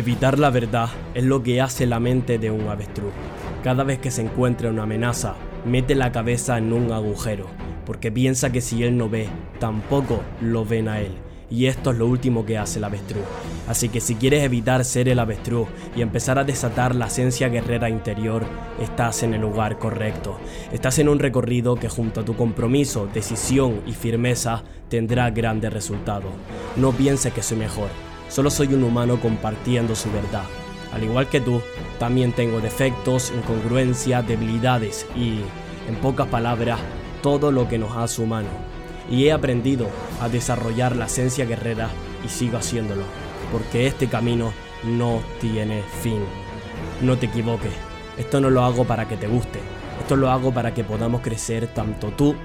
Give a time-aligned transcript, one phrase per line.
[0.00, 3.12] Evitar la verdad es lo que hace la mente de un avestruz.
[3.62, 5.34] Cada vez que se encuentra una amenaza,
[5.66, 7.44] mete la cabeza en un agujero,
[7.84, 11.12] porque piensa que si él no ve, tampoco lo ven a él.
[11.50, 13.24] Y esto es lo último que hace el avestruz.
[13.68, 17.90] Así que si quieres evitar ser el avestruz y empezar a desatar la esencia guerrera
[17.90, 18.46] interior,
[18.80, 20.38] estás en el lugar correcto.
[20.72, 26.32] Estás en un recorrido que junto a tu compromiso, decisión y firmeza tendrá grandes resultados.
[26.76, 27.90] No pienses que soy mejor,
[28.30, 30.44] Solo soy un humano compartiendo su verdad.
[30.92, 31.60] Al igual que tú,
[31.98, 35.40] también tengo defectos, incongruencias, debilidades y,
[35.88, 36.78] en pocas palabras,
[37.22, 38.48] todo lo que nos hace humano.
[39.10, 39.88] Y he aprendido
[40.20, 41.88] a desarrollar la esencia guerrera
[42.24, 43.02] y sigo haciéndolo,
[43.50, 44.52] porque este camino
[44.84, 46.22] no tiene fin.
[47.02, 47.72] No te equivoques,
[48.16, 49.58] esto no lo hago para que te guste,
[50.00, 52.36] esto lo hago para que podamos crecer tanto tú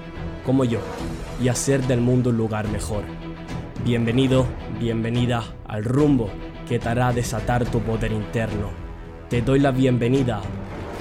[0.44, 0.80] como yo
[1.40, 3.04] y hacer del mundo un lugar mejor.
[3.84, 4.46] Bienvenido,
[4.80, 5.44] bienvenida
[5.76, 6.30] al rumbo
[6.66, 8.70] que te hará desatar tu poder interno.
[9.28, 10.40] Te doy la bienvenida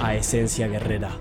[0.02, 1.12] a Esencia Guerrera.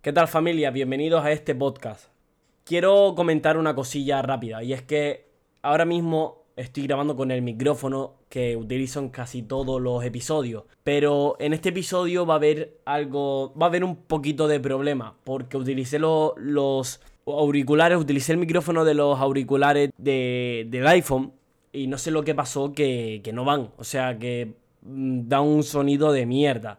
[0.00, 0.72] ¿Qué tal familia?
[0.72, 2.08] Bienvenidos a este podcast.
[2.64, 5.28] Quiero comentar una cosilla rápida y es que
[5.62, 10.64] ahora mismo estoy grabando con el micrófono que utilizo en casi todos los episodios.
[10.82, 15.14] Pero en este episodio va a haber algo, va a haber un poquito de problema
[15.22, 21.32] porque utilicé los auriculares, utilicé el micrófono de los auriculares del iPhone
[21.72, 23.70] y no sé lo que pasó que, que no van.
[23.76, 26.78] O sea, que mm, da un sonido de mierda.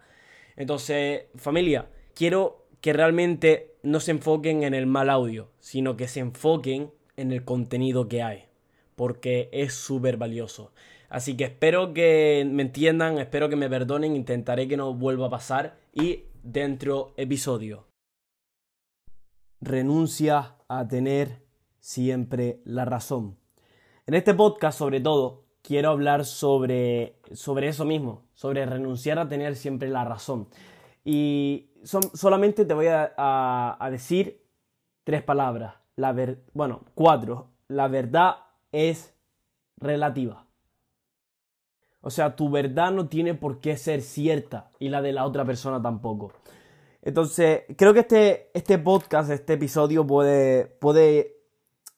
[0.56, 6.20] Entonces, familia, quiero que realmente no se enfoquen en el mal audio, sino que se
[6.20, 8.46] enfoquen en el contenido que hay,
[8.96, 10.72] porque es súper valioso.
[11.10, 15.30] Así que espero que me entiendan, espero que me perdonen, intentaré que no vuelva a
[15.30, 17.86] pasar y dentro episodio.
[19.64, 21.42] Renuncia a tener
[21.80, 23.38] siempre la razón.
[24.06, 29.56] En este podcast, sobre todo, quiero hablar sobre, sobre eso mismo, sobre renunciar a tener
[29.56, 30.50] siempre la razón.
[31.06, 34.44] Y solamente te voy a, decir
[35.06, 35.76] tres palabras.
[35.96, 36.14] La
[36.52, 37.52] bueno, cuatro.
[37.70, 38.36] La verdad
[38.74, 39.16] es
[39.78, 40.46] relativa.
[42.02, 45.46] O sea, tu verdad no tiene por qué ser cierta y la de la otra
[45.46, 46.34] persona tampoco.
[47.04, 51.36] Entonces, creo que este, este podcast, este episodio puede, puede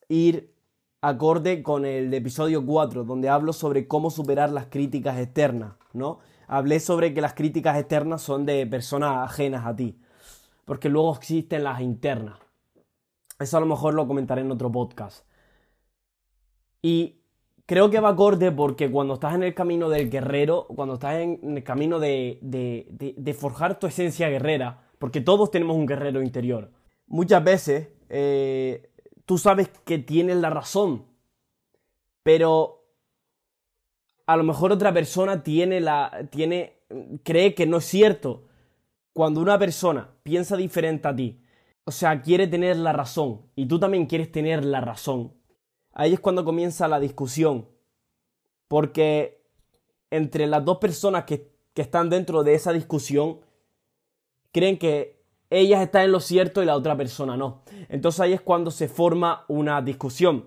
[0.09, 0.53] ir
[0.99, 6.19] acorde con el episodio 4, donde hablo sobre cómo superar las críticas externas, ¿no?
[6.47, 9.99] Hablé sobre que las críticas externas son de personas ajenas a ti,
[10.65, 12.39] porque luego existen las internas.
[13.39, 15.27] Eso a lo mejor lo comentaré en otro podcast.
[16.81, 17.21] Y
[17.67, 21.57] creo que va acorde porque cuando estás en el camino del guerrero, cuando estás en
[21.57, 26.72] el camino de, de, forjar tu esencia guerrera, porque todos tenemos un guerrero interior,
[27.07, 28.89] muchas veces eh,
[29.25, 31.06] tú sabes que tienes la razón,
[32.23, 32.85] pero
[34.25, 36.79] a lo mejor otra persona tiene la, tiene,
[37.23, 38.44] cree que no es cierto.
[39.13, 41.39] Cuando una persona piensa diferente a ti,
[41.85, 45.33] o sea, quiere tener la razón, y tú también quieres tener la razón,
[45.94, 47.69] ahí es cuando comienza la discusión.
[48.67, 49.45] Porque
[50.09, 53.41] entre las dos personas que, están dentro de esa discusión,
[54.55, 57.63] creen que ellas están en lo cierto y la otra persona no.
[57.89, 60.45] Entonces ahí es cuando se forma una discusión.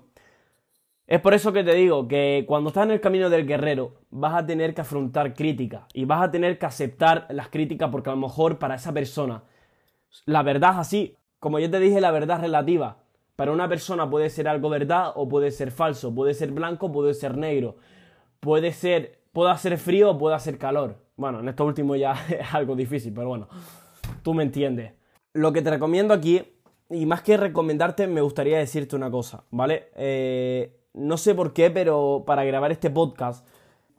[1.06, 4.34] Es por eso que te digo que cuando estás en el camino del guerrero vas
[4.34, 8.14] a tener que afrontar críticas y vas a tener que aceptar las críticas porque a
[8.14, 9.42] lo mejor para esa persona
[10.24, 11.16] la verdad es así.
[11.38, 12.97] Como yo te dije, la verdad relativa.
[13.36, 17.12] Para una persona puede ser algo verdad o puede ser falso, puede ser blanco, puede
[17.12, 17.76] ser negro,
[18.41, 20.97] puede ser, puede hacer frío o puede hacer calor.
[21.16, 23.48] Bueno, en esto último ya es algo difícil, pero bueno,
[24.22, 24.92] tú me entiendes.
[25.32, 26.42] Lo que te recomiendo aquí,
[26.91, 29.88] y más que recomendarte, me gustaría decirte una cosa, ¿vale?
[29.96, 33.47] Eh, no sé por qué, pero para grabar este podcast,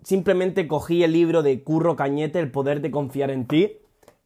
[0.04, 3.78] simplemente cogí el libro de Curro Cañete, El poder de confiar en ti,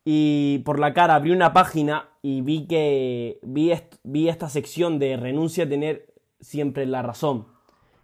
[0.06, 3.72] y por la cara abrí una página y vi que vi,
[4.04, 7.48] vi esta sección de renuncia a tener siempre la razón.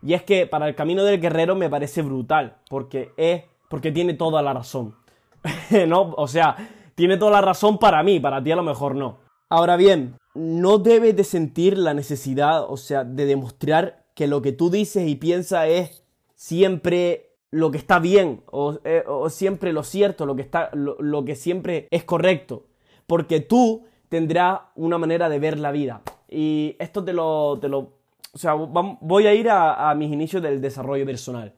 [0.01, 4.13] Y es que para el camino del guerrero me parece brutal, porque es porque tiene
[4.13, 4.95] toda la razón.
[5.88, 6.13] ¿No?
[6.18, 6.56] O sea,
[7.00, 9.19] tiene toda la razón para mí, para ti a lo mejor no.
[9.48, 14.51] Ahora bien, no debes de sentir la necesidad, o sea, de demostrar que lo que
[14.51, 16.04] tú dices y piensas es
[16.36, 18.44] siempre lo que está bien
[18.84, 22.66] eh, o, siempre lo cierto, lo que, está, lo, que siempre es correcto.
[23.07, 26.02] Porque tú tendrás una manera de ver la vida.
[26.28, 27.60] Y esto te lo...
[27.62, 27.94] Te lo
[28.34, 31.54] o sea, voy a ir a, mis inicios del desarrollo personal.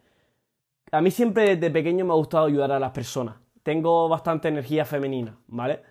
[0.92, 3.38] A mí siempre desde pequeño me ha gustado ayudar a las personas.
[3.63, 5.81] Tengo bastante energía femenina, ¿vale?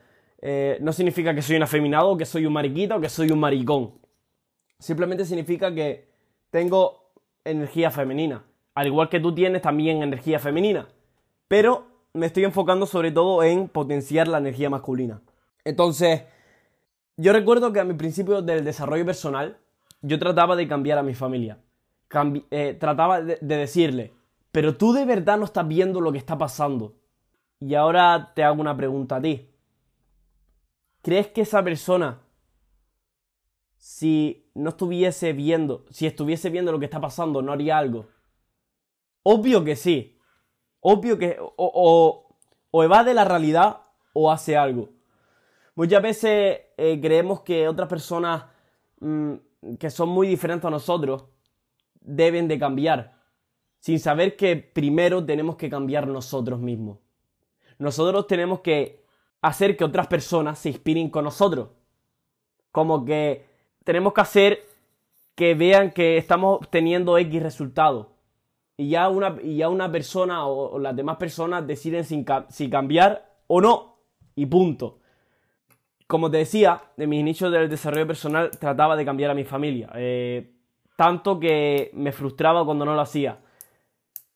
[0.42, 3.40] Eh, no significa que soy un afeminado, que soy un mariquita o que soy un
[3.40, 3.92] maricón.
[4.78, 6.08] Simplemente significa que
[6.50, 7.12] tengo
[7.44, 8.44] energía femenina.
[8.74, 10.88] Al igual que tú tienes también energía femenina.
[11.48, 15.20] Pero me estoy enfocando sobre todo en potenciar la energía masculina.
[15.64, 16.22] Entonces,
[17.16, 19.58] yo recuerdo que a mi principio del desarrollo personal,
[20.00, 21.58] yo trataba de cambiar a mi familia.
[22.50, 24.12] Eh, trataba de, de decirle,
[24.50, 26.94] pero tú de verdad no estás viendo lo que está pasando.
[27.60, 29.50] Y ahora te hago una pregunta a ti.
[31.02, 32.22] ¿Crees que esa persona,
[33.76, 38.06] si no estuviese viendo, si estuviese viendo lo que está pasando, no haría algo?
[39.22, 40.18] Obvio que sí.
[40.80, 42.26] Obvio que o,
[42.70, 43.82] o, evade la realidad
[44.14, 44.88] o hace algo.
[45.74, 48.44] Muchas veces eh, creemos que otras personas
[49.00, 49.34] mm,
[49.78, 51.24] que son muy diferentes a nosotros
[52.00, 53.20] deben de cambiar,
[53.78, 56.98] sin saber que primero tenemos que cambiar nosotros mismos.
[57.80, 59.02] Nosotros tenemos que
[59.40, 61.70] hacer que otras personas se inspiren con nosotros.
[62.70, 63.46] Como que
[63.84, 64.66] tenemos que hacer
[65.34, 68.12] que vean que estamos teniendo X resultado.
[68.76, 73.62] Y ya una, y ya una persona o, las demás personas deciden si cambiar o
[73.62, 73.96] no.
[74.36, 74.98] Y punto.
[76.06, 79.90] Como te decía, de mis inicios del desarrollo personal trataba de cambiar a mi familia.
[79.94, 80.52] Eh,
[80.96, 83.38] tanto que me frustraba cuando no lo hacía.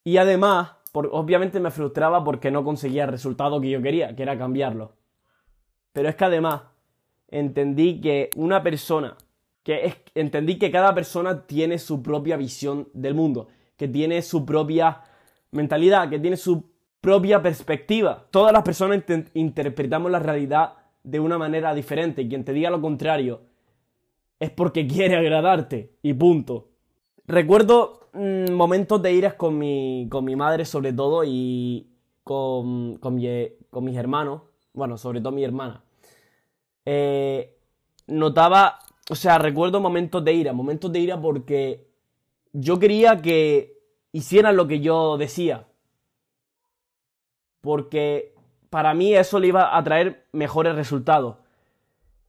[0.02, 4.38] Y además, obviamente me frustraba porque no conseguía el resultado que yo quería, que era
[4.38, 4.92] cambiarlo.
[5.92, 6.62] Pero es que además
[7.28, 9.16] entendí que una persona,
[9.62, 15.00] que entendí que cada persona tiene su propia visión del mundo, que tiene su propia
[15.50, 16.70] mentalidad, que tiene su
[17.00, 18.26] propia perspectiva.
[18.30, 19.02] Todas las personas
[19.34, 23.42] interpretamos la realidad de una manera diferente quien te diga lo contrario
[24.40, 26.68] es porque quiere agradarte y punto.
[27.26, 31.86] Recuerdo mm, momentos de iras con mi, con mi madre sobre todo y
[32.22, 33.20] con, con,
[33.70, 35.82] con mis hermanos, bueno, sobre todo mi hermana.
[36.86, 37.56] Eh,
[38.06, 38.78] notaba,
[39.10, 41.86] o sea, recuerdo momentos de ira, momentos de ira porque
[42.52, 43.78] yo quería que
[44.12, 45.66] hicieran lo que yo decía.
[47.60, 48.34] Porque
[48.70, 51.36] para mí eso le iba a traer mejores resultados.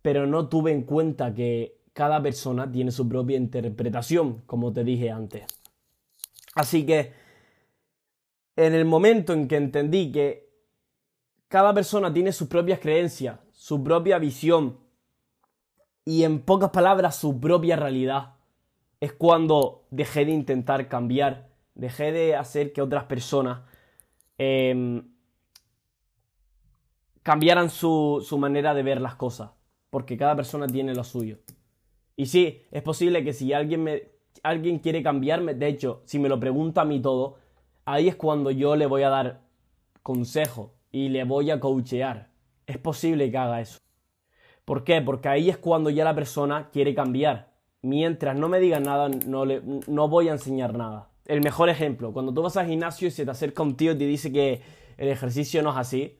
[0.01, 5.11] Pero no tuve en cuenta que cada persona tiene su propia interpretación, como te dije
[5.11, 5.45] antes.
[6.55, 7.13] Así que
[8.55, 10.49] en el momento en que entendí que
[11.47, 14.79] cada persona tiene sus propias creencias, su propia visión
[16.05, 18.35] y en pocas palabras su propia realidad,
[18.99, 23.61] es cuando dejé de intentar cambiar, dejé de hacer que otras personas
[24.37, 25.11] em,
[27.21, 29.51] cambiaran su, su manera de ver las cosas,
[29.89, 31.39] porque cada persona tiene lo suyo.
[32.15, 36.29] Y sí, es posible que si alguien, me, alguien quiere cambiarme, de hecho, si me
[36.29, 37.37] lo pregunta a mí todo,
[37.85, 39.41] ahí es cuando yo le voy a dar
[40.03, 42.29] consejo y le voy a coachear.
[42.65, 43.79] Es posible que haga eso.
[44.65, 45.01] ¿Por qué?
[45.01, 47.53] Porque ahí es cuando ya la persona quiere cambiar.
[47.81, 51.09] Mientras no me diga nada, no, le, no voy a enseñar nada.
[51.25, 53.97] El mejor ejemplo, cuando tú vas al gimnasio y se te acerca un tío y
[53.97, 54.61] te dice que
[54.97, 56.19] el ejercicio no es así,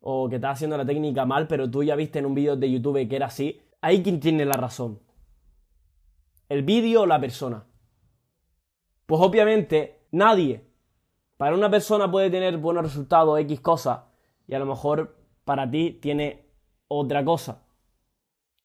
[0.00, 2.70] o que estás haciendo la técnica mal, pero tú ya viste en un vídeo de
[2.70, 4.98] YouTube que era así, ahí quien tiene la razón
[6.52, 7.64] el vídeo o la persona?
[9.06, 10.66] Pues obviamente nadie.
[11.38, 14.08] Para una persona puede tener buenos resultados X cosa
[14.46, 16.44] y a lo mejor para ti tiene
[16.88, 17.62] otra cosa.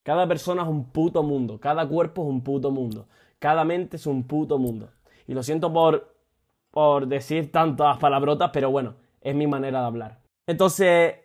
[0.03, 3.07] Cada persona es un puto mundo, cada cuerpo es un puto mundo,
[3.39, 4.89] cada mente es un puto mundo.
[5.25, 6.13] Y lo siento por,
[6.71, 10.19] por decir tantas palabrotas, pero bueno, es mi manera de hablar.
[10.45, 11.15] Entonces,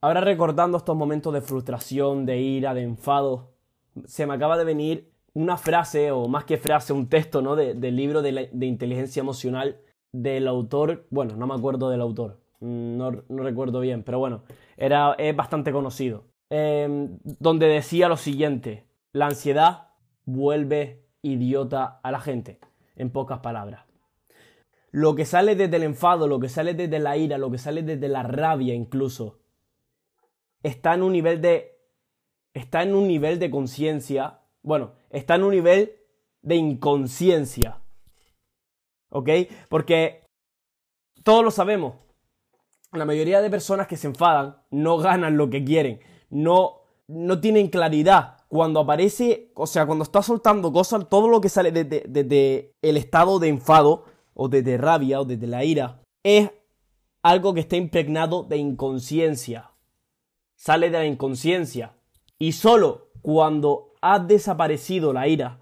[0.00, 3.54] ahora recordando estos momentos de frustración, de ira, de enfado,
[4.04, 7.56] se me acaba de venir una frase, o más que frase, un texto, ¿no?
[7.56, 9.78] del libro de, inteligencia emocional
[10.10, 14.44] del autor, bueno, no me acuerdo del autor, mm, no, recuerdo bien, pero bueno,
[14.78, 19.88] era, es bastante conocido, em, donde decía lo siguiente, la ansiedad
[20.24, 22.58] vuelve idiota a la gente,
[22.96, 23.84] en pocas palabras.
[24.90, 27.82] Lo que sale desde el enfado, lo que sale desde la ira, lo que sale
[27.82, 29.40] desde la rabia incluso,
[30.62, 31.76] está en un nivel de
[32.54, 35.92] está en un nivel de conciencia bueno, está en un nivel
[36.42, 37.80] de inconsciencia.
[39.10, 39.30] ¿Ok?
[39.68, 40.24] Porque
[41.22, 41.94] todos lo sabemos.
[42.90, 46.00] La mayoría de personas que se enfadan no ganan lo que quieren.
[46.30, 48.38] No, no tienen claridad.
[48.48, 53.38] Cuando aparece, o sea, cuando está soltando cosas, todo lo que sale desde, el estado
[53.38, 54.04] de enfado,
[54.34, 56.50] o desde rabia, o desde la ira, es
[57.22, 59.70] algo que está impregnado de inconsciencia.
[60.56, 61.94] Sale de la inconsciencia.
[62.36, 65.58] Y solo cuando ha desaparecido la ira,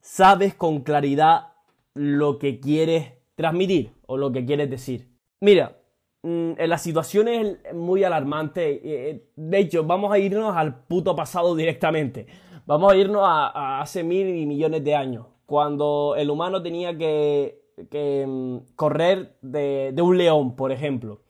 [0.00, 1.48] sabes con claridad
[1.94, 5.08] lo que quieres transmitir o lo que quieres decir.
[5.40, 5.76] Mira,
[6.22, 8.70] mm, en la situación es muy alarmante.
[8.70, 12.26] Eh, eh, de hecho, vamos a irnos al puto pasado directamente.
[12.66, 15.26] Vamos a irnos a, hace mil y millones de años.
[15.46, 17.62] cuando el humano tenía que,
[18.26, 21.22] mm, correr de, de un león, por ejemplo.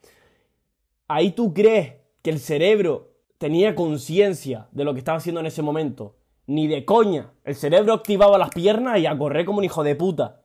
[1.07, 5.63] Ahí tú crees que el cerebro tenía conciencia de lo que estaba haciendo en ese
[5.63, 6.17] momento.
[6.49, 7.31] Ni de coña.
[7.45, 10.41] El cerebro activaba las piernas y a correr como un hijo de puta.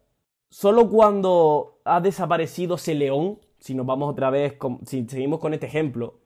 [0.50, 5.66] Solo cuando ha desaparecido ese león, si nos vamos otra vez, si seguimos con este
[5.66, 6.20] ejemplo,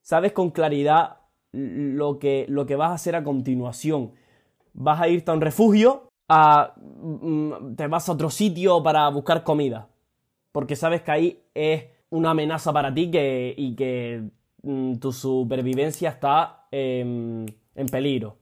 [0.00, 1.18] sabes con claridad
[1.52, 4.12] lo que, lo que vas a hacer a continuación.
[4.72, 9.88] Vas a irte a un refugio, mm, te vas a otro sitio para buscar comida.
[10.52, 14.30] Porque sabes que ahí es una amenaza para ti que, y que
[14.62, 17.54] mm, tu supervivencia está en
[17.90, 18.41] peligro.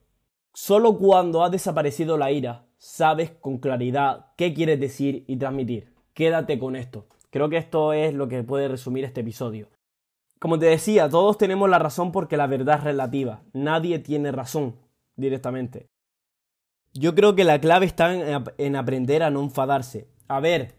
[0.52, 5.94] Solo cuando ha desaparecido la ira, sabes con claridad qué quieres decir y transmitir.
[6.12, 7.06] Quédate con esto.
[7.30, 9.68] Creo que esto es lo que puede resumir este episodio.
[10.40, 13.42] Como te decía, todos tenemos la razón porque la verdad es relativa.
[13.52, 14.76] Nadie tiene razón
[15.14, 15.86] directamente.
[16.92, 18.12] Yo creo que la clave está
[18.58, 20.08] en, aprender a no enfadarse.
[20.26, 20.74] A ver,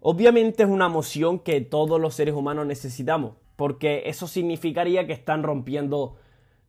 [0.00, 5.44] obviamente es una emoción que todos los seres humanos necesitamos, porque eso significaría que están
[5.44, 6.16] rompiendo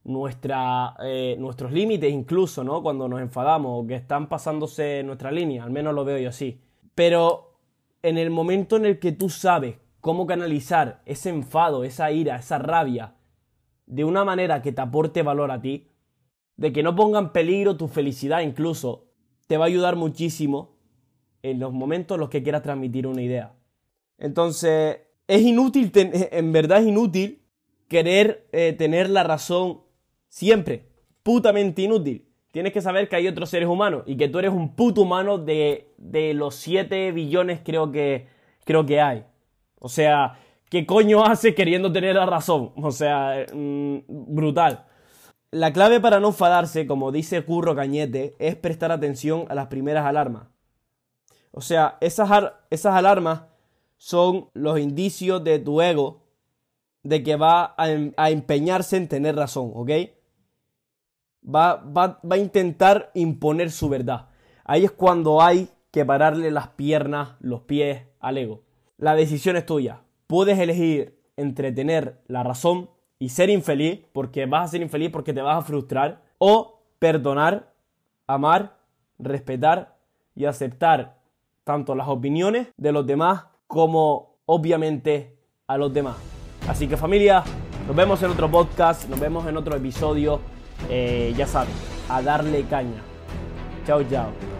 [0.05, 2.83] eh, nuestros límites incluso, ¿no?
[2.83, 6.61] Cuando nos enfadamos o que están pasándose nuestra línea, al menos lo veo yo así.
[6.95, 7.57] Pero
[8.01, 12.57] en el momento en el que tú sabes cómo canalizar ese enfado, esa ira, esa
[12.57, 13.15] rabia
[13.85, 15.89] de una manera que te aporte valor a ti,
[16.57, 19.05] de que no ponga en peligro tu felicidad incluso,
[19.47, 20.75] te va a ayudar muchísimo
[21.41, 23.53] en los momentos en los que quieras transmitir una idea.
[24.17, 27.43] Entonces, es inútil, en verdad es inútil
[27.87, 29.81] querer eh, tener la razón
[30.33, 30.89] siempre.
[31.21, 32.27] Putamente inútil.
[32.51, 35.37] Tienes que saber que hay otros seres humanos y que tú eres un puto humano
[35.37, 38.27] de, de los 7 billones creo que,
[38.65, 39.25] creo que hay.
[39.79, 42.73] O sea, ¿qué coño hace queriendo tener la razón?
[42.75, 44.85] O sea, mm, brutal.
[45.51, 50.05] La clave para no enfadarse, como dice Curro Cañete, es prestar atención a las primeras
[50.05, 50.47] alarmas.
[51.51, 52.29] O sea, esas,
[52.71, 53.43] esas alarmas
[53.97, 56.23] son los indicios de tu ego
[57.03, 59.91] de que va a, em, a empeñarse en tener razón, ¿ok?
[61.43, 64.27] Va, va, va a intentar imponer su verdad.
[64.63, 68.61] Ahí es cuando hay que pararle las piernas, los pies al ego.
[68.97, 70.01] La decisión es tuya.
[70.27, 75.33] Puedes elegir entre tener la razón y ser infeliz, porque vas a ser infeliz porque
[75.33, 77.73] te vas a frustrar, o perdonar,
[78.27, 78.77] amar,
[79.19, 79.97] respetar
[80.35, 81.19] y aceptar
[81.63, 86.17] tanto las opiniones de los demás como obviamente a los demás.
[86.67, 87.43] Así que familia,
[87.87, 90.39] nos vemos en otro podcast, nos vemos en otro episodio.
[90.89, 91.73] Eh, ya saben,
[92.09, 93.01] a darle caña.
[93.85, 94.52] Chao, chao.